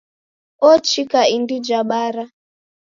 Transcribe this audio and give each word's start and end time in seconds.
Ochika 0.71 1.21
indi 1.35 1.57
ja 1.67 1.81
bara. 1.89 2.25